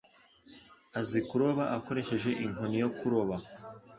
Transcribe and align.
Azi 0.99 1.19
kuroba 1.27 1.63
akoresheje 1.77 2.29
inkoni 2.45 2.77
yo 2.83 2.89
kuroba. 2.97 3.35